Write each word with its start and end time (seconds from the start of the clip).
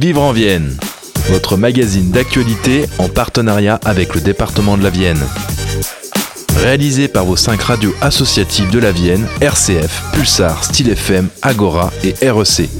Vivre 0.00 0.22
en 0.22 0.32
Vienne, 0.32 0.78
votre 1.28 1.58
magazine 1.58 2.10
d'actualité 2.10 2.86
en 2.96 3.10
partenariat 3.10 3.78
avec 3.84 4.14
le 4.14 4.22
département 4.22 4.78
de 4.78 4.82
la 4.82 4.88
Vienne. 4.88 5.20
Réalisé 6.56 7.06
par 7.06 7.26
vos 7.26 7.36
cinq 7.36 7.60
radios 7.60 7.92
associatives 8.00 8.70
de 8.70 8.78
la 8.78 8.92
Vienne, 8.92 9.26
RCF, 9.42 10.04
Pulsar, 10.14 10.64
Style 10.64 10.88
FM, 10.88 11.28
Agora 11.42 11.92
et 12.02 12.14
REC. 12.30 12.70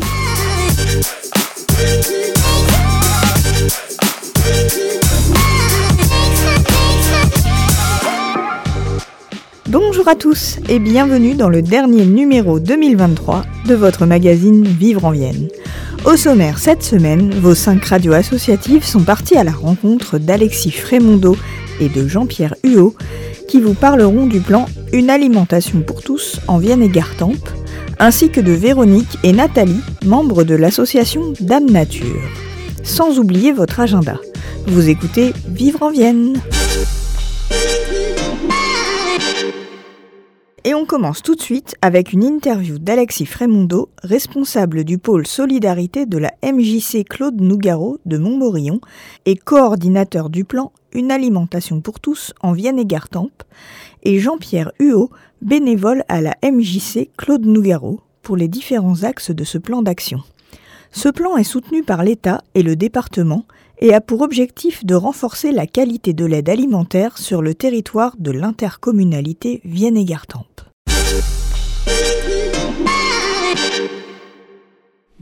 Bonjour 9.69 10.09
à 10.09 10.15
tous 10.15 10.57
et 10.71 10.79
bienvenue 10.79 11.35
dans 11.35 11.51
le 11.51 11.61
dernier 11.61 12.07
numéro 12.07 12.59
2023 12.59 13.45
de 13.67 13.75
votre 13.75 14.07
magazine 14.07 14.65
Vivre 14.65 15.05
en 15.05 15.11
Vienne. 15.11 15.49
Au 16.05 16.17
sommaire 16.17 16.59
cette 16.59 16.83
semaine, 16.83 17.31
vos 17.31 17.55
cinq 17.55 17.85
radios 17.85 18.15
associatives 18.15 18.85
sont 18.85 19.03
parties 19.03 19.37
à 19.37 19.45
la 19.45 19.53
rencontre 19.53 20.19
d'Alexis 20.19 20.71
Frémondeau 20.71 21.37
et 21.79 21.91
de 21.91 22.09
Jean-Pierre 22.09 22.55
Huot 22.65 22.95
qui 23.47 23.61
vous 23.61 23.75
parleront 23.75 24.27
du 24.27 24.41
plan 24.41 24.67
Une 24.93 25.11
alimentation 25.11 25.83
pour 25.83 26.03
tous 26.03 26.41
en 26.49 26.59
Vienne 26.59 26.83
et 26.83 26.89
Gartempe, 26.89 27.51
ainsi 27.99 28.31
que 28.31 28.41
de 28.41 28.53
Véronique 28.53 29.19
et 29.25 29.33
Nathalie, 29.33 29.83
membres 30.05 30.43
de 30.43 30.55
l'association 30.55 31.35
Dame 31.41 31.71
Nature. 31.71 32.23
Sans 32.83 33.19
oublier 33.19 33.53
votre 33.53 33.81
agenda. 33.81 34.19
Vous 34.67 34.89
écoutez 34.89 35.35
Vivre 35.49 35.83
en 35.83 35.91
Vienne. 35.91 36.41
Et 40.63 40.75
on 40.75 40.85
commence 40.85 41.23
tout 41.23 41.37
de 41.37 41.41
suite 41.41 41.75
avec 41.81 42.13
une 42.13 42.23
interview 42.23 42.79
d'Alexis 42.79 43.25
Frémondeau, 43.25 43.89
responsable 44.03 44.85
du 44.85 44.99
pôle 44.99 45.27
solidarité 45.27 46.05
de 46.05 46.19
la 46.19 46.35
MJC 46.43 47.03
Claude 47.09 47.41
Nougaro 47.41 47.99
de 48.05 48.19
Montmorillon 48.19 48.83
et 49.25 49.37
coordinateur 49.37 50.29
du 50.29 50.45
plan 50.45 50.71
Une 50.93 51.13
alimentation 51.13 51.81
pour 51.81 51.99
tous 51.99 52.35
en 52.43 52.53
Vienne 52.53 52.79
et 52.79 52.85
Gartempe, 52.85 53.43
et 54.03 54.19
Jean-Pierre 54.19 54.73
Huot, 54.81 55.11
bénévole 55.41 56.05
à 56.09 56.21
la 56.21 56.37
MJC 56.43 57.09
Claude 57.17 57.47
Nougaro 57.47 58.01
pour 58.21 58.37
les 58.37 58.49
différents 58.49 59.05
axes 59.05 59.31
de 59.31 59.45
ce 59.45 59.57
plan 59.57 59.81
d'action. 59.81 60.21
Ce 60.93 61.09
plan 61.09 61.39
est 61.39 61.45
soutenu 61.45 61.85
par 61.85 62.05
l'État 62.05 62.43
et 62.55 62.63
le 62.63 62.77
département 62.77 63.47
et 63.81 63.95
a 63.95 64.01
pour 64.01 64.21
objectif 64.21 64.85
de 64.85 64.95
renforcer 64.95 65.53
la 65.53 65.67
qualité 65.67 66.13
de 66.13 66.25
l'aide 66.25 66.49
alimentaire 66.49 67.19
sur 67.19 67.43
le 67.43 67.55
territoire 67.55 68.15
de 68.19 68.31
l'intercommunalité 68.31 69.61
Vienne 69.65 69.97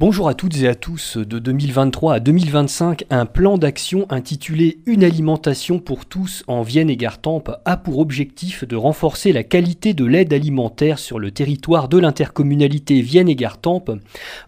Bonjour 0.01 0.29
à 0.29 0.35
toutes 0.35 0.57
et 0.63 0.69
à 0.69 0.77
tous. 0.77 1.17
De 1.17 1.41
2023 1.41 2.15
à 2.15 2.21
2025, 2.21 3.07
un 3.11 3.27
plan 3.27 3.59
d'action 3.59 4.07
intitulé 4.11 4.79
Une 4.87 5.03
alimentation 5.03 5.81
pour 5.81 6.07
tous 6.07 6.45
en 6.47 6.63
Vienne 6.63 6.89
et 6.89 6.97
Gartempe 6.97 7.51
a 7.65 7.77
pour 7.77 7.99
objectif 7.99 8.63
de 8.63 8.77
renforcer 8.77 9.33
la 9.33 9.43
qualité 9.43 9.95
de 9.95 10.05
l'aide 10.05 10.33
alimentaire 10.33 11.01
sur 11.01 11.19
le 11.19 11.33
territoire 11.33 11.89
de 11.89 11.99
l'intercommunalité 11.99 13.01
Vienne 13.01 13.29
et 13.29 13.35
Gartempe 13.35 13.91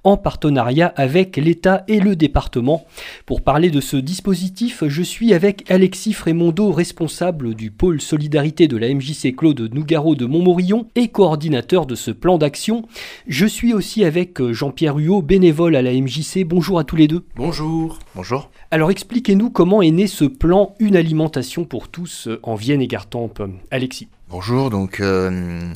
en 0.04 0.16
partenariat 0.16 0.92
avec 0.94 1.36
l'État 1.36 1.82
et 1.88 1.98
le 1.98 2.14
département. 2.14 2.86
Pour 3.26 3.40
parler 3.42 3.70
de 3.70 3.80
ce 3.80 3.96
dispositif, 3.96 4.84
je 4.86 5.02
suis 5.02 5.34
avec 5.34 5.68
Alexis 5.68 6.12
Frémondeau, 6.12 6.70
responsable 6.70 7.56
du 7.56 7.72
pôle 7.72 8.00
solidarité 8.00 8.68
de 8.68 8.76
la 8.76 8.94
MJC 8.94 9.34
Claude 9.34 9.68
Nougaro 9.74 10.14
de 10.14 10.26
Montmorillon 10.26 10.86
et 10.94 11.08
coordinateur 11.08 11.86
de 11.86 11.96
ce 11.96 12.12
plan 12.12 12.38
d'action. 12.38 12.84
Je 13.26 13.46
suis 13.46 13.74
aussi 13.74 14.04
avec 14.04 14.40
Jean-Pierre 14.52 14.94
Huot, 14.94 15.22
bénévole 15.40 15.74
à 15.74 15.80
la 15.80 15.94
MJC. 15.94 16.44
Bonjour 16.44 16.78
à 16.78 16.84
tous 16.84 16.96
les 16.96 17.08
deux. 17.08 17.24
Bonjour. 17.34 17.98
Bonjour. 18.14 18.50
Alors 18.70 18.90
expliquez-nous 18.90 19.48
comment 19.48 19.80
est 19.80 19.90
né 19.90 20.06
ce 20.06 20.26
plan 20.26 20.74
Une 20.80 20.96
alimentation 20.96 21.64
pour 21.64 21.88
tous 21.88 22.28
en 22.42 22.56
Vienne 22.56 22.82
et 22.82 22.86
Gartempe. 22.86 23.42
Alexis. 23.70 24.08
Bonjour, 24.28 24.68
donc 24.68 25.00
euh, 25.00 25.72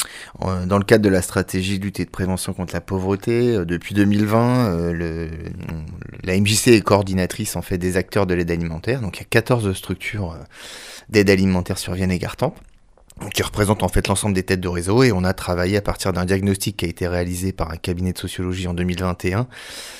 dans 0.66 0.76
le 0.76 0.84
cadre 0.84 1.02
de 1.02 1.08
la 1.08 1.22
stratégie 1.22 1.78
de 1.78 1.84
lutte 1.84 1.98
et 1.98 2.04
de 2.04 2.10
prévention 2.10 2.52
contre 2.52 2.74
la 2.74 2.82
pauvreté, 2.82 3.54
euh, 3.54 3.64
depuis 3.64 3.94
2020, 3.94 4.66
euh, 4.68 4.92
le, 4.92 5.30
la 6.22 6.38
MJC 6.38 6.68
est 6.68 6.82
coordinatrice 6.82 7.56
en 7.56 7.62
fait 7.62 7.78
des 7.78 7.96
acteurs 7.96 8.26
de 8.26 8.34
l'aide 8.34 8.50
alimentaire, 8.50 9.00
donc 9.00 9.16
il 9.16 9.20
y 9.20 9.24
a 9.24 9.28
14 9.28 9.72
structures 9.72 10.36
d'aide 11.08 11.30
alimentaire 11.30 11.78
sur 11.78 11.94
Vienne 11.94 12.12
et 12.12 12.18
Gartempe 12.18 12.58
qui 13.32 13.42
représente 13.42 13.82
en 13.82 13.88
fait 13.88 14.08
l'ensemble 14.08 14.34
des 14.34 14.42
têtes 14.42 14.60
de 14.60 14.68
réseau 14.68 15.02
et 15.02 15.12
on 15.12 15.24
a 15.24 15.32
travaillé 15.32 15.76
à 15.76 15.80
partir 15.80 16.12
d'un 16.12 16.24
diagnostic 16.24 16.76
qui 16.78 16.84
a 16.84 16.88
été 16.88 17.06
réalisé 17.06 17.52
par 17.52 17.70
un 17.70 17.76
cabinet 17.76 18.12
de 18.12 18.18
sociologie 18.18 18.66
en 18.66 18.74
2021 18.74 19.46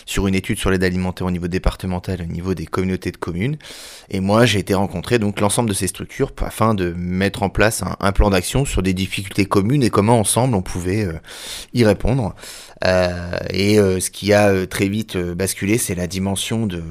sur 0.04 0.26
une 0.26 0.34
étude 0.34 0.58
sur 0.58 0.70
l'aide 0.70 0.82
alimentaire 0.82 1.26
au 1.26 1.30
niveau 1.30 1.47
départemental 1.47 2.22
au 2.22 2.26
niveau 2.26 2.54
des 2.54 2.66
communautés 2.66 3.12
de 3.12 3.16
communes. 3.16 3.56
Et 4.10 4.20
moi 4.20 4.47
j'ai 4.47 4.58
été 4.58 4.74
rencontrer 4.74 5.19
donc 5.19 5.41
l'ensemble 5.41 5.69
de 5.69 5.74
ces 5.74 5.86
structures 5.86 6.32
afin 6.38 6.74
de 6.74 6.92
mettre 6.97 7.42
en 7.42 7.50
place 7.50 7.82
un, 8.00 8.12
plan 8.12 8.30
d'action 8.30 8.64
sur 8.64 8.82
des 8.82 8.94
difficultés 8.94 9.47
communes 9.47 9.82
et 9.82 9.91
comment 9.91 10.19
ensemble 10.19 10.54
on 10.54 10.62
pouvait 10.62 11.04
euh, 11.04 11.14
y 11.72 11.84
répondre. 11.84 12.34
Euh, 12.84 13.38
et 13.50 13.78
euh, 13.78 14.00
ce 14.00 14.10
qui 14.10 14.32
a 14.32 14.66
très 14.66 14.88
vite 14.88 15.16
basculé, 15.16 15.78
c'est 15.78 15.94
la 15.94 16.06
dimension 16.06 16.66
de, 16.66 16.82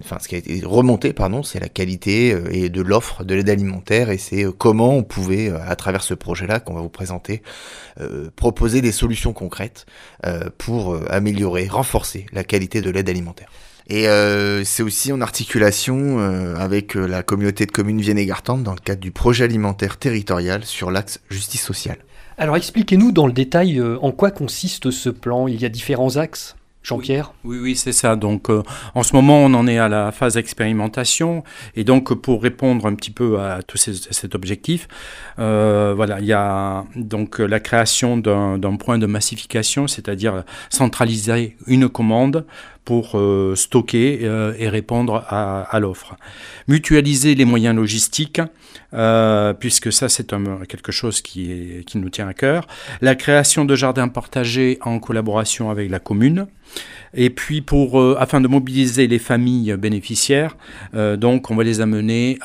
enfin 0.00 0.18
ce 0.20 0.28
qui 0.28 0.34
a 0.34 0.38
été 0.38 0.62
remonté, 0.64 1.12
pardon, 1.12 1.42
c'est 1.42 1.60
la 1.60 1.68
qualité 1.68 2.36
et 2.50 2.68
de 2.68 2.82
l'offre 2.82 3.24
de 3.24 3.34
l'aide 3.34 3.50
alimentaire 3.50 4.10
et 4.10 4.18
c'est 4.18 4.44
comment 4.56 4.94
on 4.94 5.02
pouvait, 5.14 5.50
à 5.50 5.76
travers 5.76 6.02
ce 6.02 6.14
projet-là 6.14 6.60
qu'on 6.60 6.74
va 6.74 6.80
vous 6.80 6.88
présenter, 6.88 7.42
proposer 8.36 8.80
des 8.80 8.92
solutions 8.92 9.32
concrètes 9.32 9.86
pour 10.58 10.98
améliorer, 11.10 11.68
renforcer 11.68 12.26
la 12.32 12.44
qualité 12.44 12.80
de 12.80 12.90
l'aide 12.90 13.08
alimentaire. 13.08 13.48
Et 13.88 14.08
euh, 14.08 14.64
c'est 14.64 14.82
aussi 14.82 15.12
en 15.12 15.20
articulation 15.20 16.18
euh, 16.18 16.56
avec 16.56 16.94
la 16.94 17.22
communauté 17.22 17.66
de 17.66 17.70
communes 17.70 18.00
Vienne 18.00 18.18
et 18.18 18.26
dans 18.26 18.72
le 18.72 18.80
cadre 18.82 19.00
du 19.00 19.10
projet 19.10 19.44
alimentaire 19.44 19.98
territorial 19.98 20.64
sur 20.64 20.90
l'axe 20.90 21.20
justice 21.28 21.62
sociale. 21.62 21.98
Alors 22.38 22.56
expliquez-nous 22.56 23.12
dans 23.12 23.26
le 23.26 23.32
détail 23.32 23.78
euh, 23.78 23.98
en 24.00 24.10
quoi 24.10 24.30
consiste 24.30 24.90
ce 24.90 25.10
plan? 25.10 25.48
Il 25.48 25.60
y 25.60 25.66
a 25.66 25.68
différents 25.68 26.16
axes? 26.16 26.56
Jean-Pierre 26.84 27.32
Oui, 27.44 27.58
oui, 27.58 27.76
c'est 27.76 27.92
ça. 27.92 28.14
Donc, 28.14 28.50
euh, 28.50 28.62
en 28.94 29.02
ce 29.02 29.16
moment, 29.16 29.38
on 29.38 29.54
en 29.54 29.66
est 29.66 29.78
à 29.78 29.88
la 29.88 30.12
phase 30.12 30.34
d'expérimentation. 30.34 31.42
Et 31.76 31.82
donc, 31.82 32.12
pour 32.12 32.42
répondre 32.42 32.86
un 32.86 32.94
petit 32.94 33.10
peu 33.10 33.40
à 33.40 33.62
tout 33.62 33.78
ces, 33.78 33.94
cet 33.94 34.34
objectif, 34.34 34.86
euh, 35.38 35.94
voilà, 35.96 36.20
il 36.20 36.26
y 36.26 36.34
a 36.34 36.84
donc 36.94 37.38
la 37.38 37.58
création 37.58 38.18
d'un 38.18 38.76
point 38.76 38.98
de 38.98 39.06
massification, 39.06 39.88
c'est-à-dire 39.88 40.44
centraliser 40.68 41.56
une 41.66 41.88
commande 41.88 42.44
pour 42.84 43.18
euh, 43.18 43.54
stocker 43.56 44.20
euh, 44.22 44.54
et 44.58 44.68
répondre 44.68 45.24
à, 45.28 45.78
l'offre. 45.80 46.16
Mutualiser 46.68 47.34
les 47.34 47.44
moyens 47.44 47.74
logistiques, 47.74 48.40
euh, 48.92 49.52
puisque 49.54 49.92
ça 49.92 50.08
c'est 50.08 50.32
quelque 50.68 50.92
chose 50.92 51.22
qui 51.22 51.84
nous 51.94 52.10
tient 52.10 52.28
à 52.28 52.34
cœur. 52.34 52.66
La 53.00 53.14
création 53.14 53.64
de 53.64 53.74
jardins 53.74 54.08
partagés 54.08 54.78
en 54.82 54.98
collaboration 54.98 55.70
avec 55.70 55.90
la 55.90 55.98
commune. 55.98 56.46
Et 57.16 57.30
puis 57.30 57.64
euh, 57.72 58.16
afin 58.18 58.40
de 58.40 58.48
mobiliser 58.48 59.06
les 59.06 59.18
familles 59.18 59.76
bénéficiaires, 59.76 60.56
euh, 60.94 61.16
on 61.22 61.54
va 61.54 61.64
les 61.64 61.80
amener 61.80 62.38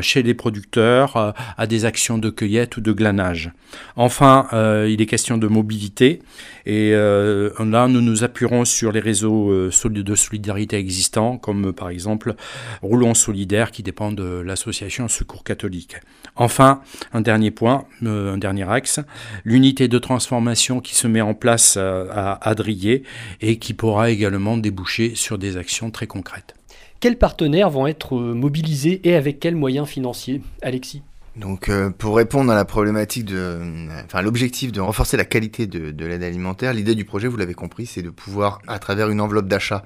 chez 0.00 0.22
les 0.22 0.34
producteurs 0.34 1.16
euh, 1.16 1.32
à 1.56 1.66
des 1.66 1.84
actions 1.84 2.18
de 2.18 2.30
cueillette 2.30 2.76
ou 2.76 2.80
de 2.80 2.92
glanage. 2.92 3.52
Enfin, 3.96 4.48
il 4.86 5.00
est 5.00 5.06
question 5.06 5.38
de 5.38 5.46
mobilité 5.46 6.20
et 6.66 6.92
là 6.92 7.88
nous 7.88 8.00
nous 8.02 8.22
appuierons 8.22 8.66
sur 8.66 8.92
les 8.92 9.00
réseaux 9.00 9.70
de 9.70 10.14
solidarité 10.14 10.76
existants 10.76 11.38
comme 11.38 11.72
par 11.72 11.88
exemple 11.88 12.34
Roulons 12.82 13.14
Solidaire 13.14 13.70
qui 13.70 13.82
dépend 13.82 14.12
de 14.12 14.42
l'association 14.44 15.08
Secours 15.08 15.42
catholique. 15.42 15.96
Enfin, 16.36 16.80
un 17.12 17.20
dernier 17.20 17.50
point, 17.50 17.84
un 18.04 18.38
dernier 18.38 18.68
axe, 18.70 19.00
l'unité 19.44 19.88
de 19.88 19.98
transformation 19.98 20.80
qui 20.80 20.94
se 20.94 21.06
met 21.06 21.20
en 21.20 21.34
place 21.34 21.76
à 21.76 22.38
Adrier 22.48 23.02
et 23.40 23.58
qui 23.58 23.74
pourra 23.74 24.10
également 24.10 24.56
déboucher 24.56 25.14
sur 25.14 25.38
des 25.38 25.56
actions 25.56 25.90
très 25.90 26.06
concrètes. 26.06 26.54
Quels 27.00 27.18
partenaires 27.18 27.68
vont 27.68 27.86
être 27.86 28.16
mobilisés 28.16 29.00
et 29.04 29.16
avec 29.16 29.40
quels 29.40 29.56
moyens 29.56 29.88
financiers? 29.88 30.40
Alexis. 30.62 31.02
Donc, 31.34 31.70
euh, 31.70 31.90
pour 31.90 32.16
répondre 32.16 32.52
à 32.52 32.54
la 32.54 32.66
problématique 32.66 33.24
de, 33.24 33.58
enfin, 34.04 34.20
l'objectif 34.20 34.70
de 34.70 34.80
renforcer 34.80 35.16
la 35.16 35.24
qualité 35.24 35.66
de, 35.66 35.90
de 35.90 36.06
l'aide 36.06 36.22
alimentaire, 36.22 36.74
l'idée 36.74 36.94
du 36.94 37.06
projet, 37.06 37.26
vous 37.26 37.38
l'avez 37.38 37.54
compris, 37.54 37.86
c'est 37.86 38.02
de 38.02 38.10
pouvoir, 38.10 38.60
à 38.68 38.78
travers 38.78 39.08
une 39.08 39.20
enveloppe 39.20 39.48
d'achat 39.48 39.82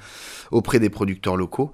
auprès 0.51 0.81
des 0.81 0.91
producteurs 0.91 1.37
locaux, 1.37 1.71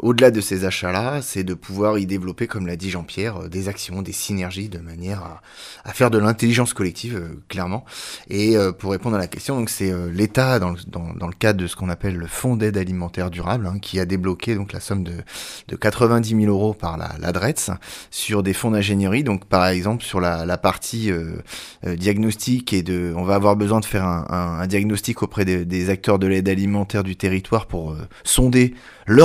au-delà 0.00 0.30
de 0.30 0.40
ces 0.40 0.64
achats-là, 0.64 1.20
c'est 1.22 1.44
de 1.44 1.54
pouvoir 1.54 1.98
y 1.98 2.06
développer, 2.06 2.46
comme 2.46 2.66
l'a 2.66 2.76
dit 2.76 2.90
Jean-Pierre, 2.90 3.48
des 3.48 3.68
actions, 3.68 4.02
des 4.02 4.12
synergies, 4.12 4.68
de 4.68 4.78
manière 4.78 5.40
à, 5.84 5.92
faire 5.92 6.10
de 6.10 6.18
l'intelligence 6.18 6.74
collective, 6.74 7.20
clairement. 7.48 7.84
Et 8.28 8.56
pour 8.78 8.92
répondre 8.92 9.16
à 9.16 9.18
la 9.18 9.26
question, 9.26 9.56
donc 9.56 9.70
c'est 9.70 9.92
l'État, 10.10 10.58
dans, 10.58 10.72
le 10.72 11.34
cadre 11.38 11.60
de 11.60 11.66
ce 11.66 11.76
qu'on 11.76 11.88
appelle 11.88 12.16
le 12.16 12.26
Fonds 12.26 12.56
d'aide 12.56 12.76
alimentaire 12.76 13.30
durable, 13.30 13.66
hein, 13.66 13.78
qui 13.80 14.00
a 14.00 14.04
débloqué 14.04 14.54
donc 14.54 14.72
la 14.72 14.80
somme 14.80 15.04
de, 15.04 15.12
de 15.68 15.76
90 15.76 16.28
000 16.28 16.44
euros 16.44 16.74
par 16.74 16.96
la, 16.96 17.32
DRETS 17.32 17.70
sur 18.10 18.42
des 18.42 18.52
fonds 18.52 18.70
d'ingénierie. 18.70 19.24
Donc 19.24 19.46
par 19.46 19.66
exemple 19.66 20.04
sur 20.04 20.20
la, 20.20 20.56
partie 20.58 21.10
diagnostic 21.84 22.72
et 22.72 22.82
de, 22.82 23.12
on 23.16 23.24
va 23.24 23.34
avoir 23.34 23.56
besoin 23.56 23.80
de 23.80 23.84
faire 23.84 24.04
un, 24.04 24.66
diagnostic 24.66 25.22
auprès 25.22 25.44
des, 25.44 25.64
des 25.64 25.90
acteurs 25.90 26.18
de 26.18 26.26
l'aide 26.26 26.48
alimentaire 26.48 27.02
du 27.02 27.16
territoire 27.16 27.66
pour 27.66 27.96
sonder 28.24 28.74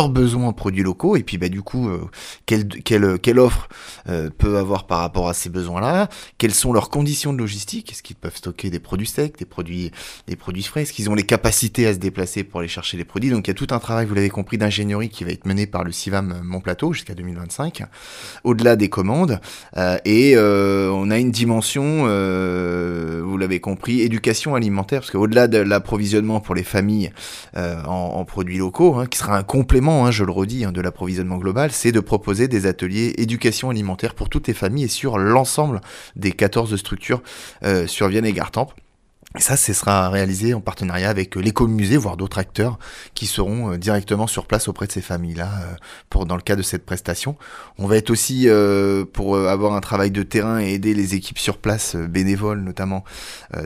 besoins 0.09 0.48
en 0.48 0.54
produits 0.54 0.83
locaux 0.83 1.15
et 1.15 1.24
puis 1.24 1.38
bah, 1.38 1.50
du 1.50 1.62
coup 1.62 1.89
euh, 1.89 2.09
quelle, 2.45 2.68
quelle, 2.68 3.19
quelle, 3.19 3.39
offre 3.39 3.69
euh, 4.09 4.30
peut 4.36 4.57
avoir 4.57 4.88
par 4.88 5.00
rapport 5.00 5.30
à 5.30 5.33
ces 5.33 5.50
besoins-là, 5.50 6.09
quelles 6.38 6.54
sont 6.54 6.74
leurs 6.74 6.89
conditions 6.89 7.33
de 7.33 7.38
logistique, 7.38 7.92
est-ce 7.92 8.04
qu'ils 8.04 8.15
peuvent 8.15 8.36
stocker 8.36 8.69
des 8.69 8.80
produits 8.80 9.07
secs, 9.07 9.38
des 9.38 9.45
produits, 9.45 9.92
des 10.27 10.36
produits 10.36 10.63
frais, 10.63 10.83
est-ce 10.83 10.94
qu'ils 10.94 11.09
ont 11.09 11.15
les 11.15 11.24
capacités 11.24 11.88
à 11.88 11.94
se 11.94 12.00
déplacer 12.00 12.44
pour 12.44 12.59
aller 12.59 12.69
chercher 12.69 12.98
les 12.98 13.06
produits? 13.06 13.30
Donc 13.30 13.48
il 13.48 13.50
y 13.50 13.51
a 13.51 13.56
tout 13.56 13.68
un 13.71 13.80
travail, 13.80 14.06
vous 14.06 14.15
l'avez 14.15 14.30
compris, 14.30 14.57
d'ingénierie 14.57 15.09
qui 15.09 15.24
va 15.24 15.31
être 15.31 15.45
mené 15.45 15.68
par 15.68 15.83
le 15.83 15.92
CIVAM 15.92 16.42
Mont 16.44 16.62
Plateau 16.62 16.94
jusqu'à 16.94 17.13
2025, 17.13 17.83
au-delà 18.44 18.75
des 18.75 18.89
commandes. 18.89 19.39
Euh, 19.75 19.98
et 20.06 20.38
on 20.38 21.10
a 21.12 21.18
une 21.18 21.31
dimension, 21.31 22.03
vous 22.03 23.38
l'avez 23.38 23.60
compris, 23.60 24.01
éducation 24.01 24.56
alimentaire, 24.56 25.01
parce 25.01 25.12
qu'au-delà 25.12 25.48
de 25.48 25.57
l'approvisionnement 25.57 26.39
pour 26.39 26.56
les 26.56 26.63
familles 26.63 27.12
en, 27.56 27.88
en, 27.88 28.25
produits 28.25 28.57
locaux, 28.57 28.95
hein, 28.95 29.06
qui 29.06 29.18
sera 29.18 29.38
un 29.38 29.44
complément 29.44 29.87
Hein, 29.88 30.12
je 30.12 30.24
le 30.24 30.31
redis, 30.31 30.66
hein, 30.66 30.72
de 30.72 30.81
l'approvisionnement 30.81 31.38
global, 31.38 31.72
c'est 31.72 31.92
de 31.92 32.00
proposer 32.00 32.48
des 32.48 32.66
ateliers 32.66 33.13
éducation 33.18 33.69
alimentaire 33.69 34.16
pour 34.16 34.30
toutes 34.30 34.48
les 34.48 34.54
familles 34.54 34.86
et 34.86 34.89
sur 34.89 35.18
l'ensemble 35.18 35.80
des 36.16 36.31
14 36.31 36.75
structures 36.75 37.22
euh, 37.63 37.88
sur 37.88 38.10
Vienne 38.10 38.25
et 38.25 38.34
Gartempe. 38.34 38.74
Et 39.35 39.41
ça, 39.41 39.57
ce 39.57 39.74
sera 39.74 40.09
réalisé 40.09 40.53
en 40.53 40.62
partenariat 40.62 41.09
avec 41.09 41.35
l'écomusée, 41.35 41.97
voire 41.97 42.15
d'autres 42.15 42.38
acteurs 42.38 42.79
qui 43.13 43.27
seront 43.27 43.74
euh, 43.74 43.77
directement 43.77 44.25
sur 44.25 44.45
place 44.45 44.69
auprès 44.69 44.88
de 44.88 44.91
ces 44.94 45.01
familles-là 45.01 45.50
euh, 45.62 45.75
pour 46.09 46.25
dans 46.25 46.38
le 46.38 46.41
cas 46.41 46.56
de 46.56 46.62
cette 46.62 46.85
prestation. 46.85 47.35
On 47.77 47.88
va 47.88 47.97
être 47.97 48.09
aussi 48.09 48.47
euh, 48.47 49.03
pour 49.03 49.38
avoir 49.38 49.74
un 49.74 49.81
travail 49.81 50.12
de 50.12 50.24
terrain 50.24 50.59
et 50.59 50.69
aider 50.74 50.94
les 50.94 51.13
équipes 51.13 51.39
sur 51.39 51.57
place, 51.57 51.95
bénévoles 51.95 52.62
notamment 52.62 53.03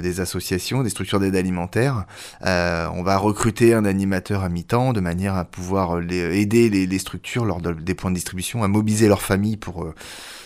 des 0.02 0.20
associations, 0.20 0.82
des 0.84 0.90
structures 0.90 1.20
d'aide 1.20 1.36
alimentaire. 1.36 2.06
on 2.44 3.04
va 3.04 3.18
recruter 3.18 3.74
un 3.74 3.86
animateur 3.86 4.44
à 4.44 4.50
mi-temps 4.50 4.94
de 4.94 5.00
manière 5.00 5.36
à 5.36 5.46
pouvoir 5.46 6.00
aider 6.00 6.70
les, 6.70 6.88
les, 6.88 7.00
structures 7.00 7.46
lors 7.46 7.62
des 7.62 7.96
points 7.96 8.12
de 8.12 8.16
distribution 8.16 8.64
à 8.64 8.68
mobiliser 8.68 9.08
leurs 9.08 9.22
familles 9.22 9.58
pour 9.58 9.92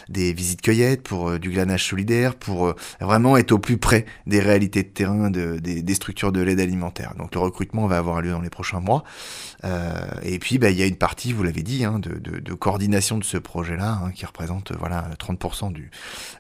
des 0.10 0.34
visites 0.34 0.62
cueillettes, 0.62 1.04
pour 1.04 1.30
euh, 1.30 1.40
du 1.40 1.50
glanage 1.50 1.88
solidaire, 1.88 2.36
pour 2.36 2.68
euh, 2.68 2.76
vraiment 3.00 3.38
être 3.38 3.52
au 3.52 3.60
plus 3.60 3.78
près 3.78 4.06
des 4.28 4.40
réalités 4.40 4.84
de 4.84 4.90
terrain 4.90 5.30
de, 5.30 5.60
des, 5.60 5.94
structures 5.94 6.32
de 6.32 6.42
l'aide 6.42 6.60
alimentaire. 6.60 7.14
Donc 7.18 7.34
le 7.34 7.40
recrutement 7.40 7.88
va 7.88 7.98
avoir 7.98 8.22
lieu 8.22 8.32
dans 8.32 8.42
les 8.42 8.50
prochains 8.50 8.80
mois. 8.80 9.04
Euh, 9.64 10.08
et 10.24 10.40
puis 10.40 10.58
bah, 10.58 10.70
il 10.70 10.78
y 10.78 10.84
a 10.84 10.86
une 10.86 10.96
partie, 10.96 11.34
vous 11.34 11.44
l'avez 11.44 11.64
dit, 11.64 11.86
hein, 11.86 12.00
de, 12.00 12.54
coordination 12.54 13.18
de 13.18 13.24
ce 13.24 13.38
projet-là, 13.38 14.00
hein, 14.04 14.12
qui 14.12 14.26
représente 14.26 14.72
voilà 14.74 15.10
30% 15.20 15.74
du, 15.74 15.92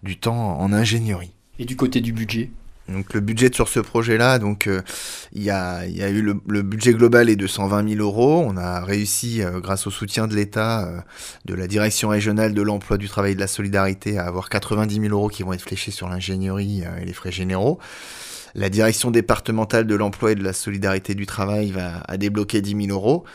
du 0.04 0.18
temps 0.18 0.60
en 0.60 0.72
ingénierie. 0.74 1.34
Et 1.60 1.66
du 1.66 1.76
côté 1.76 2.02
du 2.02 2.14
budget? 2.14 2.52
Donc 2.88 3.14
le 3.14 3.20
budget 3.20 3.52
sur 3.52 3.68
ce 3.68 3.80
projet-là, 3.80 4.38
donc 4.38 4.68
euh, 4.68 4.82
il 5.34 5.42
y, 5.42 5.50
a, 5.50 5.86
y, 5.88 6.04
a, 6.04 6.10
eu 6.10 6.22
le, 6.22 6.36
le, 6.48 6.62
budget 6.62 6.94
global 6.94 7.30
est 7.30 7.36
de 7.36 7.48
120 7.48 7.90
000 7.90 8.02
euros. 8.02 8.46
On 8.48 8.58
a 8.58 8.82
réussi, 8.82 9.42
euh, 9.42 9.60
grâce 9.60 9.88
au 9.88 9.92
soutien 9.92 10.28
de 10.28 10.36
l'État, 10.36 10.88
euh, 10.88 11.00
de 11.46 11.56
la 11.56 11.66
direction 11.68 12.10
régionale 12.10 12.54
de 12.54 12.62
l'emploi, 12.62 12.98
du 12.98 13.10
travail 13.10 13.32
et 13.32 13.36
de 13.36 13.40
la 13.40 13.48
solidarité, 13.48 14.20
à 14.20 14.26
avoir 14.26 14.50
90 14.50 15.02
000 15.02 15.08
euros 15.08 15.30
qui 15.30 15.42
vont 15.42 15.54
être 15.54 15.64
fléchés 15.64 15.92
sur 15.92 16.08
l'ingénierie 16.08 16.84
et 17.02 17.06
les 17.06 17.14
frais 17.14 17.32
généraux. 17.32 17.80
La 18.56 18.69
direction 18.69 19.12
départementale 19.12 19.86
de 19.86 19.96
l'emploi 19.96 20.31
et 20.31 20.36
de 20.36 20.44
la 20.44 20.54
solidarité 20.54 21.13
du 21.13 21.25
travail 21.25 21.72
va 21.72 22.02
à 22.07 22.18
débloquer 22.18 22.62
10 22.62 22.88
000 22.88 22.98
euros. 22.98 23.25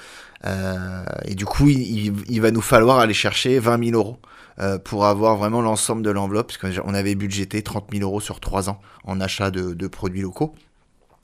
et 1.26 1.34
du 1.34 1.44
coup, 1.44 1.68
il, 1.68 2.40
va 2.40 2.50
nous 2.50 2.62
falloir 2.62 2.98
aller 2.98 3.14
chercher 3.14 3.58
20 3.58 3.84
000 3.90 3.96
euros 3.98 4.18
euh, 4.60 4.78
pour 4.78 5.06
avoir 5.06 5.36
vraiment 5.36 5.62
l'ensemble 5.62 6.02
de 6.02 6.10
l'enveloppe, 6.10 6.52
parce 6.52 6.74
qu'on 6.74 6.92
avait 6.92 7.14
budgété 7.14 7.62
30 7.62 7.86
000 7.92 8.02
euros 8.02 8.20
sur 8.20 8.40
3 8.40 8.68
ans 8.68 8.80
en 9.04 9.20
achat 9.20 9.50
de, 9.50 9.86
produits 9.86 10.22
locaux. 10.22 10.54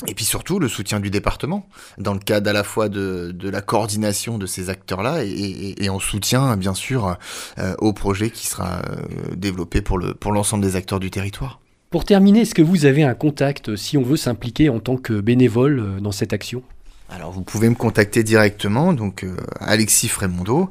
Et 0.07 0.15
puis 0.15 0.25
surtout 0.25 0.59
le 0.59 0.69
soutien 0.69 1.01
du 1.01 1.11
département, 1.11 1.69
dans 1.99 2.13
le 2.13 2.19
cadre 2.19 2.49
à 2.51 2.53
la 2.53 2.65
fois 2.65 2.89
de, 2.89 3.35
la 3.43 3.61
coordination 3.63 4.39
de 4.39 4.47
ces 4.47 4.71
acteurs-là 4.71 5.25
et, 5.25 5.89
en 5.89 5.99
soutien 5.99 6.57
bien 6.57 6.75
sûr 6.75 7.17
euh, 7.59 7.75
au 7.79 7.93
projet 7.93 8.31
qui 8.31 8.47
sera 8.47 8.81
euh, 8.91 9.35
développé 9.35 9.81
pour 9.81 9.99
l'ensemble 9.99 10.63
pour 10.63 10.71
des 10.71 10.77
acteurs 10.77 11.01
du 11.01 11.11
territoire. 11.11 11.61
Pour 11.97 12.05
terminer, 12.05 12.43
est-ce 12.43 12.55
que 12.55 12.61
vous 12.61 12.85
avez 12.85 13.05
un 13.05 13.15
contact 13.15 13.75
si 13.75 13.97
on 13.97 14.03
veut 14.03 14.19
s'impliquer 14.19 14.69
en 14.69 14.81
tant 14.81 14.99
que 14.99 15.19
bénévole 15.19 15.99
dans 16.03 16.13
cette 16.13 16.35
action? 16.35 16.63
Alors 17.09 17.33
vous 17.33 17.41
pouvez 17.41 17.71
me 17.71 17.75
contacter 17.75 18.23
directement, 18.23 18.93
donc 18.93 19.25
Alexis 19.61 20.09
Frémondo. 20.09 20.69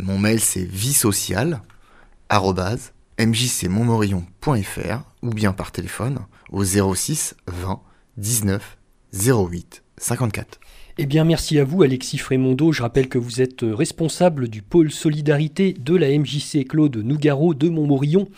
mon 0.00 0.18
mail 0.18 0.40
c'est 0.40 0.66
mjcmontmorillon.fr 3.20 5.02
ou 5.22 5.30
bien 5.30 5.52
par 5.52 5.70
téléphone 5.70 6.18
au 6.50 6.64
06 6.64 7.36
20 7.46 7.80
19 8.16 8.76
08 9.14 9.84
54. 9.98 10.58
Eh 11.02 11.06
bien, 11.06 11.24
merci 11.24 11.58
à 11.58 11.64
vous, 11.64 11.82
Alexis 11.82 12.18
Frémondo. 12.18 12.72
Je 12.72 12.82
rappelle 12.82 13.08
que 13.08 13.16
vous 13.16 13.40
êtes 13.40 13.62
responsable 13.62 14.48
du 14.48 14.60
pôle 14.60 14.90
solidarité 14.90 15.72
de 15.72 15.96
la 15.96 16.10
MJC 16.10 16.68
Claude 16.68 16.98
Nougaro 16.98 17.54
de 17.54 17.70
Montmorillon 17.70 18.28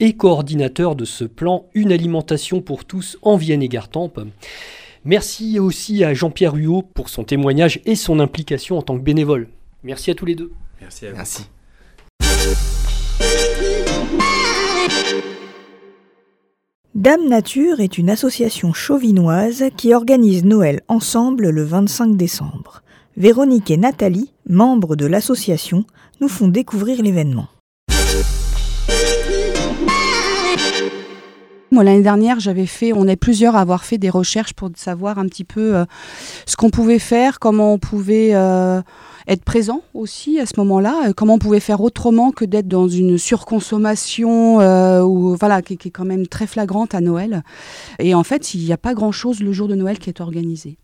et 0.00 0.12
coordinateur 0.12 0.96
de 0.96 1.06
ce 1.06 1.24
plan 1.24 1.64
Une 1.72 1.92
alimentation 1.92 2.60
pour 2.60 2.84
tous 2.84 3.16
en 3.22 3.38
Vienne 3.38 3.62
et 3.62 3.68
Gartempe. 3.68 4.20
Merci 5.06 5.58
aussi 5.58 6.04
à 6.04 6.12
Jean-Pierre 6.12 6.56
Huot 6.56 6.82
pour 6.82 7.08
son 7.08 7.24
témoignage 7.24 7.80
et 7.86 7.94
son 7.94 8.20
implication 8.20 8.76
en 8.76 8.82
tant 8.82 8.98
que 8.98 9.02
bénévole. 9.02 9.48
Merci 9.82 10.10
à 10.10 10.14
tous 10.14 10.26
les 10.26 10.34
deux. 10.34 10.52
Merci 10.78 11.06
à 11.06 11.12
vous. 11.12 11.16
Merci. 11.16 11.46
Dame 16.96 17.28
Nature 17.28 17.78
est 17.78 17.98
une 17.98 18.10
association 18.10 18.72
chauvinoise 18.72 19.66
qui 19.76 19.94
organise 19.94 20.44
Noël 20.44 20.80
ensemble 20.88 21.50
le 21.50 21.62
25 21.62 22.16
décembre. 22.16 22.82
Véronique 23.16 23.70
et 23.70 23.76
Nathalie, 23.76 24.32
membres 24.48 24.96
de 24.96 25.06
l'association, 25.06 25.84
nous 26.20 26.26
font 26.26 26.48
découvrir 26.48 27.00
l'événement. 27.00 27.46
Moi, 31.72 31.84
l'année 31.84 32.02
dernière, 32.02 32.40
j'avais 32.40 32.66
fait, 32.66 32.92
on 32.92 33.06
est 33.06 33.14
plusieurs 33.14 33.54
à 33.54 33.60
avoir 33.60 33.84
fait 33.84 33.96
des 33.96 34.10
recherches 34.10 34.54
pour 34.54 34.70
savoir 34.74 35.20
un 35.20 35.26
petit 35.26 35.44
peu 35.44 35.76
euh, 35.76 35.84
ce 36.44 36.56
qu'on 36.56 36.70
pouvait 36.70 36.98
faire, 36.98 37.38
comment 37.38 37.72
on 37.72 37.78
pouvait 37.78 38.30
euh, 38.34 38.82
être 39.28 39.44
présent 39.44 39.82
aussi 39.94 40.40
à 40.40 40.46
ce 40.46 40.54
moment-là, 40.56 41.02
euh, 41.06 41.12
comment 41.16 41.34
on 41.34 41.38
pouvait 41.38 41.60
faire 41.60 41.80
autrement 41.80 42.32
que 42.32 42.44
d'être 42.44 42.66
dans 42.66 42.88
une 42.88 43.18
surconsommation 43.18 44.56
ou, 45.04 45.36
voilà, 45.36 45.62
qui, 45.62 45.74
est 45.74 45.90
quand 45.90 46.04
même 46.04 46.26
très 46.26 46.48
flagrante 46.48 46.92
à 46.96 47.00
Noël. 47.00 47.44
Et 48.00 48.14
en 48.14 48.24
fait, 48.24 48.54
il 48.54 48.64
n'y 48.64 48.72
a 48.72 48.78
pas 48.78 48.94
grand-chose 48.94 49.40
le 49.40 49.52
jour 49.52 49.68
de 49.68 49.76
Noël 49.76 50.00
qui 50.00 50.10
est 50.10 50.20
organisé. 50.20 50.76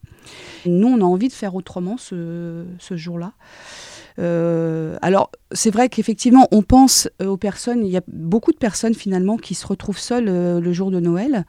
Nous, 0.66 0.86
on 0.86 1.00
a 1.00 1.04
envie 1.04 1.28
de 1.28 1.32
faire 1.32 1.56
autrement 1.56 1.96
ce, 1.98 2.64
ce 2.78 2.96
jour-là. 2.96 3.32
Euh, 4.18 4.96
alors, 5.02 5.30
c'est 5.52 5.70
vrai 5.70 5.88
qu'effectivement, 5.88 6.48
on 6.50 6.62
pense 6.62 7.08
euh, 7.20 7.26
aux 7.26 7.36
personnes, 7.36 7.84
il 7.84 7.90
y 7.90 7.96
a 7.96 8.02
beaucoup 8.08 8.52
de 8.52 8.56
personnes 8.56 8.94
finalement 8.94 9.36
qui 9.36 9.54
se 9.54 9.66
retrouvent 9.66 9.98
seules 9.98 10.28
euh, 10.28 10.60
le 10.60 10.72
jour 10.72 10.90
de 10.90 11.00
Noël. 11.00 11.44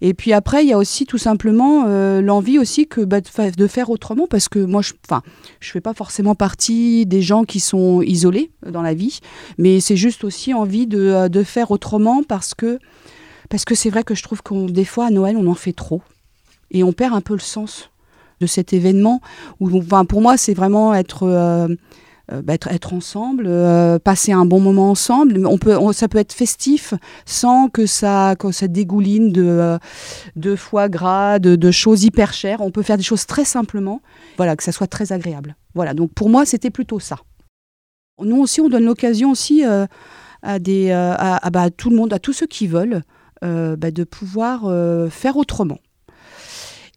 Et 0.00 0.14
puis 0.14 0.32
après, 0.32 0.64
il 0.64 0.68
y 0.68 0.72
a 0.72 0.78
aussi 0.78 1.06
tout 1.06 1.18
simplement 1.18 1.84
l'envie 2.20 2.58
aussi 2.58 2.86
que, 2.86 3.00
bah, 3.00 3.20
de 3.20 3.66
faire 3.66 3.90
autrement, 3.90 4.26
parce 4.26 4.48
que 4.48 4.58
moi, 4.58 4.82
je 4.82 4.92
ne 4.92 5.18
fais 5.60 5.80
pas 5.80 5.94
forcément 5.94 6.34
partie 6.34 7.06
des 7.06 7.22
gens 7.22 7.44
qui 7.44 7.60
sont 7.60 8.02
isolés 8.02 8.50
dans 8.66 8.82
la 8.82 8.94
vie, 8.94 9.20
mais 9.58 9.80
c'est 9.80 9.96
juste 9.96 10.24
aussi 10.24 10.54
envie 10.54 10.86
de, 10.86 11.42
faire 11.44 11.70
autrement 11.70 12.22
parce 12.22 12.54
que 12.54 12.78
parce 13.50 13.64
que 13.64 13.74
c'est 13.74 13.90
vrai 13.90 14.04
que 14.04 14.14
je 14.14 14.22
trouve 14.22 14.42
qu'on 14.42 14.66
des 14.66 14.84
fois 14.84 15.06
à 15.06 15.10
Noël, 15.10 15.36
on 15.36 15.46
en 15.48 15.54
fait 15.54 15.72
trop. 15.72 16.02
Et 16.70 16.82
on 16.82 16.92
perd 16.92 17.14
un 17.14 17.20
peu 17.20 17.34
le 17.34 17.40
sens 17.40 17.91
de 18.42 18.46
cet 18.46 18.72
événement. 18.72 19.20
Où, 19.60 19.80
pour 19.80 20.20
moi, 20.20 20.36
c'est 20.36 20.54
vraiment 20.54 20.94
être... 20.94 21.26
Euh, 22.30 22.40
bah, 22.40 22.54
être, 22.54 22.92
ensemble, 22.92 23.44
euh, 23.46 23.98
passer 23.98 24.30
un 24.30 24.46
bon 24.46 24.60
moment 24.60 24.90
ensemble. 24.90 25.44
On 25.44 25.58
peut, 25.58 25.76
ça 25.92 26.06
peut 26.06 26.18
être 26.18 26.32
festif 26.32 26.94
sans 27.26 27.68
que 27.68 27.84
ça, 27.84 28.36
que 28.38 28.52
ça 28.52 28.68
dégouline 28.68 29.32
de, 29.32 29.44
euh, 29.44 29.78
de 30.36 30.54
foie 30.54 30.88
gras, 30.88 31.40
de, 31.40 31.70
choses 31.72 32.04
hyper 32.04 32.32
chères. 32.32 32.60
On 32.60 32.70
peut 32.70 32.82
faire 32.82 32.96
des 32.96 33.02
choses 33.02 33.26
très 33.26 33.44
simplement, 33.44 34.02
voilà, 34.36 34.54
que 34.56 34.62
ça 34.62 34.70
soit 34.70 34.86
très 34.86 35.12
agréable. 35.12 35.56
Voilà, 35.74 35.94
donc 35.94 36.12
pour 36.12 36.28
moi, 36.28 36.46
c'était 36.46 36.70
plutôt 36.70 37.00
ça. 37.00 37.16
Nous 38.22 38.36
aussi, 38.36 38.60
on 38.60 38.68
donne 38.68 38.84
l'occasion 38.84 39.32
aussi 39.32 39.64
à, 39.64 40.58
des, 40.60 40.92
à, 40.92 41.50
bah, 41.50 41.70
tout 41.70 41.90
le 41.90 41.96
monde, 41.96 42.12
à 42.12 42.20
tous 42.20 42.32
ceux 42.32 42.46
qui 42.46 42.68
veulent, 42.68 43.02
bah, 43.42 43.90
de 43.90 44.04
pouvoir 44.04 44.70
faire 45.10 45.36
autrement. 45.36 45.78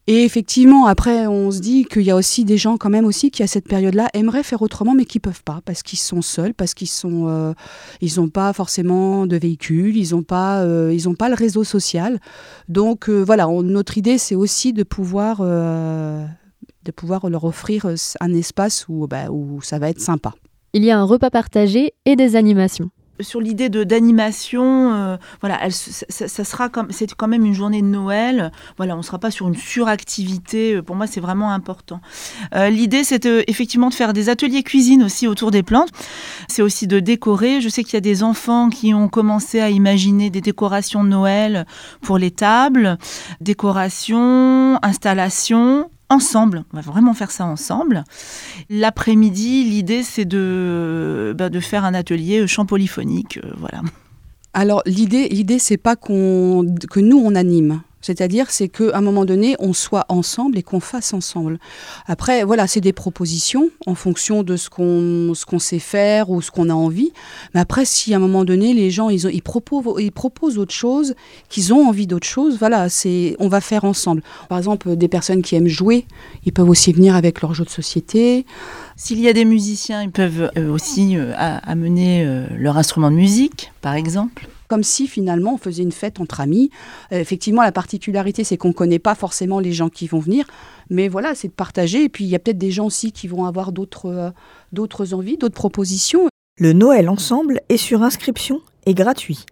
Et 0.08 0.22
effectivement, 0.22 0.86
après, 0.86 1.26
on 1.26 1.50
se 1.50 1.58
dit 1.58 1.84
qu'il 1.84 2.02
y 2.02 2.12
a 2.12 2.16
aussi 2.16 2.44
des 2.44 2.56
gens 2.56 2.76
quand 2.76 2.90
même 2.90 3.04
aussi 3.04 3.32
qui 3.32 3.42
à 3.42 3.48
cette 3.48 3.66
période-là 3.66 4.08
aimeraient 4.14 4.44
faire 4.44 4.62
autrement, 4.62 4.94
mais 4.94 5.04
qui 5.04 5.18
peuvent 5.18 5.42
pas 5.42 5.60
parce 5.64 5.82
qu'ils 5.82 5.98
sont 5.98 6.22
seuls, 6.22 6.54
parce 6.54 6.74
qu'ils 6.74 6.88
sont, 6.88 7.26
euh, 7.28 7.54
ils 8.00 8.20
n'ont 8.20 8.28
pas 8.28 8.52
forcément 8.52 9.26
de 9.26 9.36
véhicule, 9.36 9.96
ils 9.96 10.14
n'ont 10.14 10.22
pas, 10.22 10.62
euh, 10.62 10.94
ils 10.94 11.12
pas 11.16 11.28
le 11.28 11.34
réseau 11.34 11.64
social. 11.64 12.20
Donc 12.68 13.08
euh, 13.08 13.20
voilà, 13.22 13.48
notre 13.48 13.98
idée, 13.98 14.16
c'est 14.16 14.36
aussi 14.36 14.72
de 14.72 14.84
pouvoir, 14.84 15.40
de 15.40 16.90
pouvoir 16.94 17.28
leur 17.28 17.42
offrir 17.42 17.86
un 18.20 18.32
espace 18.32 18.86
bah, 18.88 19.30
où 19.30 19.60
ça 19.60 19.80
va 19.80 19.90
être 19.90 20.00
sympa. 20.00 20.34
Il 20.72 20.84
y 20.84 20.92
a 20.92 20.98
un 20.98 21.04
repas 21.04 21.30
partagé 21.30 21.94
et 22.04 22.14
des 22.14 22.36
animations 22.36 22.90
sur 23.20 23.40
l'idée 23.40 23.68
de 23.68 23.84
d'animation, 23.84 24.92
euh, 24.94 25.16
voilà, 25.40 25.70
ça, 25.70 26.44
sera 26.44 26.68
comme 26.68 26.88
c'est 26.90 27.14
quand 27.14 27.28
même 27.28 27.44
une 27.44 27.54
journée 27.54 27.82
de 27.82 27.86
Noël. 27.86 28.52
Voilà, 28.76 28.96
on 28.96 29.02
sera 29.02 29.18
pas 29.18 29.30
sur 29.30 29.48
une 29.48 29.56
suractivité. 29.56 30.74
Euh, 30.74 30.82
pour 30.82 30.96
moi, 30.96 31.06
c'est 31.06 31.20
vraiment 31.20 31.52
important. 31.52 32.00
Euh, 32.54 32.68
l'idée, 32.68 33.04
c'est 33.04 33.26
effectivement 33.26 33.88
de 33.88 33.94
faire 33.94 34.12
des 34.12 34.28
ateliers 34.28 34.62
cuisine 34.62 35.02
aussi 35.02 35.26
autour 35.26 35.50
des 35.50 35.62
plantes. 35.62 35.90
C'est 36.48 36.62
aussi 36.62 36.86
de 36.86 37.00
décorer. 37.00 37.60
Je 37.60 37.68
sais 37.68 37.84
qu'il 37.84 37.94
y 37.94 37.96
a 37.96 38.00
des 38.00 38.22
enfants 38.22 38.68
qui 38.68 38.94
ont 38.94 39.08
commencé 39.08 39.60
à 39.60 39.70
imaginer 39.70 40.30
des 40.30 40.40
décorations 40.40 41.04
de 41.04 41.08
Noël 41.08 41.66
pour 42.02 42.18
les 42.18 42.30
tables, 42.30 42.98
décoration, 43.40 44.78
installation 44.82 45.90
ensemble. 46.08 46.64
On 46.72 46.76
va 46.76 46.82
vraiment 46.82 47.14
faire 47.14 47.30
ça 47.30 47.46
ensemble. 47.46 48.04
L'après-midi, 48.70 49.64
l'idée, 49.64 50.02
c'est 50.02 50.24
de, 50.24 51.34
bah, 51.36 51.48
de 51.48 51.60
faire 51.60 51.84
un 51.84 51.94
atelier 51.94 52.46
chant 52.46 52.66
polyphonique. 52.66 53.38
Euh, 53.38 53.52
voilà. 53.58 53.82
Alors, 54.54 54.82
l'idée, 54.86 55.28
l'idée 55.28 55.58
c'est 55.58 55.76
pas 55.76 55.96
qu'on, 55.96 56.64
que 56.90 57.00
nous, 57.00 57.18
on 57.18 57.34
anime. 57.34 57.82
C'est-à-dire, 58.00 58.50
c'est 58.50 58.68
qu'à 58.68 58.96
un 58.96 59.00
moment 59.00 59.24
donné, 59.24 59.56
on 59.58 59.72
soit 59.72 60.06
ensemble 60.08 60.58
et 60.58 60.62
qu'on 60.62 60.80
fasse 60.80 61.12
ensemble. 61.12 61.58
Après, 62.06 62.44
voilà, 62.44 62.66
c'est 62.66 62.80
des 62.80 62.92
propositions 62.92 63.70
en 63.86 63.94
fonction 63.94 64.42
de 64.42 64.56
ce 64.56 64.70
qu'on 64.70 65.58
sait 65.58 65.78
faire 65.78 66.30
ou 66.30 66.40
ce 66.40 66.50
qu'on 66.50 66.68
a 66.70 66.74
envie. 66.74 67.12
Mais 67.54 67.60
après, 67.60 67.84
si 67.84 68.14
à 68.14 68.18
un 68.18 68.20
moment 68.20 68.44
donné, 68.44 68.74
les 68.74 68.90
gens, 68.90 69.08
ils, 69.08 69.26
ont, 69.26 69.30
ils, 69.30 69.42
proposent, 69.42 70.00
ils 70.00 70.12
proposent 70.12 70.58
autre 70.58 70.74
chose, 70.74 71.14
qu'ils 71.48 71.74
ont 71.74 71.88
envie 71.88 72.06
d'autre 72.06 72.26
chose, 72.26 72.58
voilà, 72.58 72.88
c'est 72.88 73.36
on 73.40 73.48
va 73.48 73.60
faire 73.60 73.84
ensemble. 73.84 74.22
Par 74.48 74.58
exemple, 74.58 74.96
des 74.96 75.08
personnes 75.08 75.42
qui 75.42 75.56
aiment 75.56 75.66
jouer, 75.66 76.06
ils 76.44 76.52
peuvent 76.52 76.68
aussi 76.68 76.92
venir 76.92 77.16
avec 77.16 77.40
leur 77.40 77.54
jeu 77.54 77.64
de 77.64 77.70
société. 77.70 78.46
S'il 78.96 79.20
y 79.20 79.28
a 79.28 79.32
des 79.32 79.44
musiciens, 79.44 80.02
ils 80.02 80.10
peuvent 80.10 80.50
euh, 80.56 80.70
aussi 80.70 81.16
euh, 81.16 81.32
amener 81.36 82.24
euh, 82.24 82.46
leur 82.56 82.76
instrument 82.76 83.10
de 83.10 83.16
musique, 83.16 83.72
par 83.82 83.94
exemple 83.94 84.48
comme 84.68 84.82
si 84.82 85.06
finalement 85.06 85.54
on 85.54 85.58
faisait 85.58 85.82
une 85.82 85.92
fête 85.92 86.20
entre 86.20 86.40
amis. 86.40 86.70
Euh, 87.12 87.20
effectivement, 87.20 87.62
la 87.62 87.72
particularité, 87.72 88.44
c'est 88.44 88.56
qu'on 88.56 88.68
ne 88.68 88.72
connaît 88.72 88.98
pas 88.98 89.14
forcément 89.14 89.60
les 89.60 89.72
gens 89.72 89.88
qui 89.88 90.06
vont 90.06 90.18
venir, 90.18 90.46
mais 90.90 91.08
voilà, 91.08 91.34
c'est 91.34 91.48
de 91.48 91.52
partager. 91.52 92.04
Et 92.04 92.08
puis 92.08 92.24
il 92.24 92.30
y 92.30 92.34
a 92.34 92.38
peut-être 92.38 92.58
des 92.58 92.70
gens 92.70 92.86
aussi 92.86 93.12
qui 93.12 93.28
vont 93.28 93.44
avoir 93.44 93.72
d'autres 93.72 94.06
euh, 94.06 94.30
d'autres 94.72 95.14
envies, 95.14 95.36
d'autres 95.36 95.54
propositions. 95.54 96.28
Le 96.58 96.72
Noël 96.72 97.10
ensemble 97.10 97.60
est 97.68 97.76
sur 97.76 98.02
inscription 98.02 98.62
et 98.86 98.94
gratuit. 98.94 99.44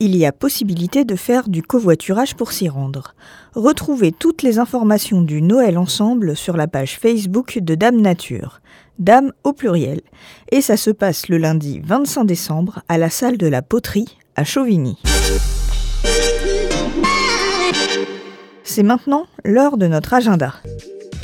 Il 0.00 0.16
y 0.16 0.26
a 0.26 0.32
possibilité 0.32 1.04
de 1.04 1.14
faire 1.14 1.48
du 1.48 1.62
covoiturage 1.62 2.34
pour 2.34 2.50
s'y 2.52 2.68
rendre. 2.68 3.14
Retrouvez 3.54 4.10
toutes 4.10 4.42
les 4.42 4.58
informations 4.58 5.22
du 5.22 5.40
Noël 5.40 5.78
ensemble 5.78 6.36
sur 6.36 6.56
la 6.56 6.66
page 6.66 6.98
Facebook 6.98 7.58
de 7.58 7.74
Dame 7.74 8.00
Nature. 8.00 8.60
Dame 8.98 9.32
au 9.44 9.52
pluriel. 9.52 10.00
Et 10.50 10.60
ça 10.60 10.76
se 10.76 10.90
passe 10.90 11.28
le 11.28 11.38
lundi 11.38 11.80
25 11.84 12.24
décembre 12.24 12.82
à 12.88 12.98
la 12.98 13.10
salle 13.10 13.36
de 13.36 13.46
la 13.46 13.62
poterie 13.62 14.17
à 14.38 14.44
Chauvigny. 14.44 14.94
C'est 18.62 18.84
maintenant 18.84 19.26
l'heure 19.44 19.76
de 19.76 19.88
notre 19.88 20.14
agenda. 20.14 20.54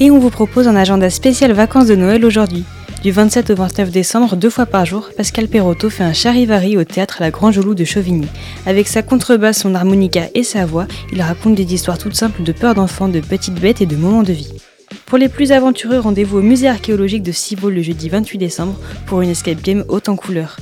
Et 0.00 0.11
on 0.11 0.18
vous 0.18 0.30
propose 0.30 0.66
un 0.66 0.75
agenda 0.75 1.09
spécial 1.11 1.52
vacances 1.52 1.87
de 1.87 1.94
Noël 1.94 2.25
aujourd'hui. 2.25 2.64
Du 3.04 3.12
27 3.12 3.50
au 3.50 3.54
29 3.54 3.92
décembre, 3.92 4.35
deux 4.35 4.50
fois 4.50 4.66
par 4.66 4.85
jour, 4.85 5.11
Pascal 5.16 5.47
Perotto 5.47 5.90
fait 5.90 6.02
un 6.02 6.12
charivari 6.12 6.76
au 6.76 6.83
théâtre 6.83 7.18
La 7.21 7.30
Grand 7.30 7.52
Jolou 7.52 7.76
de 7.76 7.85
Chauvigny. 7.85 8.26
Avec 8.66 8.88
sa 8.88 9.02
contrebasse, 9.02 9.61
son 9.61 9.76
harmonica 9.76 10.25
et 10.35 10.42
sa 10.42 10.66
voix, 10.66 10.88
il 11.12 11.23
raconte 11.23 11.54
des 11.54 11.73
histoires 11.73 11.99
toutes 11.99 12.16
simples 12.16 12.42
de 12.42 12.50
peur 12.50 12.75
d'enfants, 12.75 13.06
de 13.06 13.21
petites 13.21 13.61
bêtes 13.61 13.80
et 13.80 13.87
de 13.87 13.94
moments 13.94 14.25
de 14.25 14.33
vie. 14.33 14.61
Pour 15.06 15.18
les 15.18 15.28
plus 15.28 15.52
aventureux, 15.52 16.00
rendez-vous 16.00 16.38
au 16.38 16.42
musée 16.42 16.68
archéologique 16.68 17.23
de 17.23 17.30
Civaux 17.30 17.71
le 17.71 17.80
jeudi 17.80 18.09
28 18.09 18.38
décembre 18.38 18.75
pour 19.06 19.21
une 19.21 19.30
escape 19.30 19.62
game 19.62 19.85
haute 19.87 20.09
en 20.09 20.16
couleurs. 20.16 20.56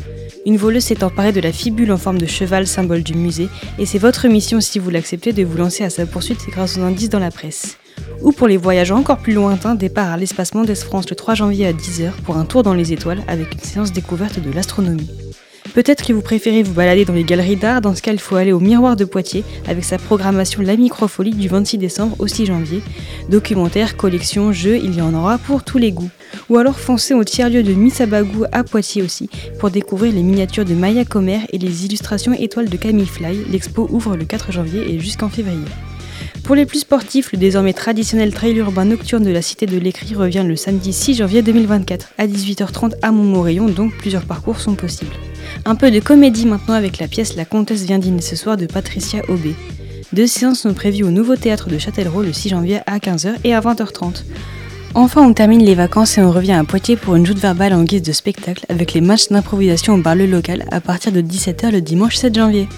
Une 0.45 0.57
voleuse 0.57 0.83
s'est 0.83 1.05
emparée 1.05 1.31
de 1.31 1.41
la 1.41 1.53
fibule 1.53 1.93
en 1.93 1.97
forme 1.97 2.19
de 2.19 2.27
cheval, 2.27 2.67
symbole 2.67 3.05
du 3.05 3.15
musée, 3.15 3.49
et 3.79 3.87
c'est 3.87 3.99
votre 3.99 4.27
mission 4.27 4.61
si 4.61 4.81
vous 4.81 4.91
l'acceptez 4.91 5.33
de 5.33 5.45
vous 5.45 5.57
lancer 5.57 5.85
à 5.85 5.91
sa 5.91 6.05
poursuite 6.05 6.45
grâce 6.49 6.77
aux 6.79 6.83
indices 6.83 7.11
dans 7.11 7.21
la 7.21 7.31
presse. 7.31 7.79
Ou 8.23 8.33
pour 8.33 8.49
les 8.49 8.57
voyages 8.57 8.91
encore 8.91 9.19
plus 9.19 9.35
lointains, 9.35 9.77
départ 9.77 10.11
à 10.11 10.17
l'espace 10.17 10.55
Mendes 10.55 10.75
France 10.75 11.09
le 11.09 11.15
3 11.15 11.35
janvier 11.35 11.67
à 11.67 11.73
10h 11.73 12.11
pour 12.25 12.37
un 12.37 12.45
tour 12.45 12.65
dans 12.65 12.75
les 12.75 12.93
étoiles 12.93 13.23
avec 13.29 13.53
une 13.53 13.61
séance 13.61 13.93
découverte 13.93 14.41
de 14.41 14.51
l'astronomie. 14.51 15.22
Peut-être 15.75 16.05
que 16.05 16.13
vous 16.13 16.21
préférez 16.21 16.63
vous 16.63 16.75
balader 16.75 17.07
dans 17.07 17.15
les 17.15 17.25
galeries 17.25 17.57
d'art, 17.57 17.81
dans 17.81 17.95
ce 17.95 18.03
cas 18.03 18.13
il 18.13 18.21
faut 18.21 18.37
aller 18.37 18.53
au 18.53 18.61
Miroir 18.61 18.95
de 18.95 19.07
Poitiers 19.07 19.43
avec 19.67 19.85
sa 19.85 19.97
programmation 19.97 20.61
La 20.61 20.77
Microfolie 20.77 21.31
du 21.31 21.49
26 21.49 21.79
décembre 21.79 22.17
au 22.19 22.27
6 22.27 22.45
janvier. 22.45 22.83
Documentaire, 23.31 23.97
collection, 23.97 24.53
jeux, 24.53 24.77
il 24.77 24.95
y 24.95 25.01
en 25.01 25.15
aura 25.15 25.39
pour 25.39 25.65
tous 25.65 25.79
les 25.79 25.91
goûts. 25.91 26.11
Ou 26.51 26.59
alors 26.59 26.79
foncez 26.79 27.15
au 27.15 27.25
tiers-lieu 27.25 27.63
de 27.63 27.73
Misabagou 27.73 28.45
à 28.53 28.65
Poitiers 28.65 29.01
aussi 29.01 29.31
pour 29.59 29.71
découvrir 29.71 30.13
les 30.13 30.23
miniatures 30.23 30.67
de 30.67 30.75
Maya 30.75 31.07
Comer 31.07 31.41
et 31.51 31.59
les 31.59 31.87
illustrations 31.87 32.35
étoiles 32.35 32.69
de 32.69 32.77
Camille 32.77 33.07
Fly. 33.07 33.39
L'expo 33.51 33.89
ouvre 33.91 34.15
le 34.15 34.27
4 34.27 34.53
janvier 34.53 34.93
et 34.93 35.01
jusqu'en 35.01 35.31
février. 35.31 35.65
Pour 36.45 36.55
les 36.55 36.67
plus 36.67 36.81
sportifs, 36.81 37.33
le 37.33 37.39
désormais 37.39 37.73
traditionnel 37.73 38.35
trail 38.35 38.57
urbain 38.57 38.85
nocturne 38.85 39.25
de 39.25 39.31
la 39.31 39.41
Cité 39.41 39.65
de 39.65 39.79
l'Écrit 39.79 40.15
revient 40.15 40.45
le 40.47 40.57
samedi 40.57 40.93
6 40.93 41.15
janvier 41.15 41.41
2024 41.41 42.11
à 42.19 42.27
18h30 42.27 42.93
à 43.01 43.11
Montmorillon, 43.11 43.69
donc 43.69 43.97
plusieurs 43.97 44.27
parcours 44.27 44.61
sont 44.61 44.75
possibles. 44.75 45.15
Un 45.65 45.77
peu 45.77 45.93
de 45.93 46.01
comédie 46.01 46.47
maintenant 46.47 46.75
avec 46.75 46.99
la 46.99 47.07
pièce 47.07 47.37
La 47.37 47.45
Comtesse 47.45 47.85
vient 47.85 48.01
dîner 48.01 48.21
ce 48.21 48.35
soir 48.35 48.57
de 48.57 48.67
Patricia 48.67 49.23
Aubé. 49.29 49.55
Deux 50.13 50.27
séances 50.27 50.61
sont 50.61 50.75
prévues 50.75 51.05
au 51.05 51.11
nouveau 51.11 51.37
théâtre 51.37 51.69
de 51.69 51.79
Châtellerault 51.79 52.23
le 52.23 52.33
6 52.33 52.49
janvier 52.49 52.81
à 52.87 52.99
15h 52.99 53.35
et 53.45 53.55
à 53.55 53.61
20h30. 53.61 54.25
Enfin, 54.95 55.23
on 55.23 55.33
termine 55.33 55.65
les 55.65 55.77
vacances 55.77 56.19
et 56.19 56.21
on 56.21 56.33
revient 56.33 56.53
à 56.53 56.65
Poitiers 56.65 56.97
pour 56.97 57.15
une 57.15 57.25
joute 57.25 57.39
verbale 57.39 57.75
en 57.75 57.85
guise 57.85 58.03
de 58.03 58.11
spectacle 58.11 58.67
avec 58.69 58.93
les 58.93 59.01
matchs 59.01 59.29
d'improvisation 59.29 59.95
au 59.95 59.99
bar 59.99 60.17
Le 60.17 60.27
Local 60.27 60.65
à 60.73 60.81
partir 60.81 61.13
de 61.13 61.23
17h 61.23 61.71
le 61.71 61.81
dimanche 61.81 62.17
7 62.17 62.35
janvier. 62.35 62.69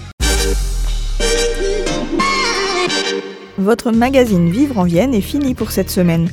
Votre 3.57 3.91
magazine 3.91 4.51
Vivre 4.51 4.77
en 4.77 4.83
Vienne 4.83 5.15
est 5.15 5.21
fini 5.21 5.55
pour 5.55 5.71
cette 5.71 5.89
semaine. 5.89 6.29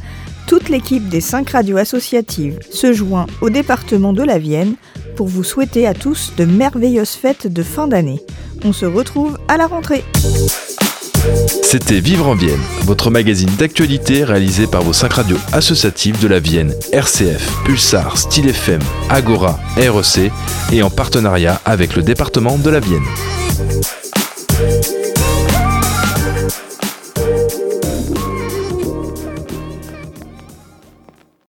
Toute 0.46 0.68
l'équipe 0.68 1.08
des 1.08 1.22
5 1.22 1.48
radios 1.48 1.78
associatives 1.78 2.58
se 2.70 2.92
joint 2.92 3.26
au 3.40 3.48
département 3.48 4.12
de 4.12 4.22
la 4.22 4.38
Vienne 4.38 4.74
pour 5.14 5.28
vous 5.28 5.44
souhaiter 5.44 5.86
à 5.86 5.94
tous 5.94 6.32
de 6.36 6.44
merveilleuses 6.44 7.10
fêtes 7.10 7.46
de 7.46 7.62
fin 7.62 7.88
d'année. 7.88 8.20
On 8.64 8.72
se 8.72 8.86
retrouve 8.86 9.38
à 9.48 9.56
la 9.56 9.66
rentrée. 9.66 10.04
C'était 11.62 12.00
Vivre 12.00 12.26
en 12.26 12.34
Vienne, 12.34 12.60
votre 12.82 13.10
magazine 13.10 13.50
d'actualité 13.58 14.24
réalisé 14.24 14.66
par 14.66 14.82
vos 14.82 14.92
5 14.92 15.12
radios 15.12 15.38
associatives 15.52 16.20
de 16.20 16.28
la 16.28 16.40
Vienne, 16.40 16.74
RCF, 16.92 17.64
Pulsar, 17.64 18.18
Style 18.18 18.48
FM, 18.48 18.80
Agora, 19.08 19.58
REC 19.76 20.32
et 20.72 20.82
en 20.82 20.90
partenariat 20.90 21.60
avec 21.64 21.94
le 21.96 22.02
département 22.02 22.58
de 22.58 22.70
la 22.70 22.80
Vienne. 22.80 23.04